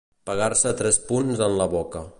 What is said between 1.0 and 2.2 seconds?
punts en la boca.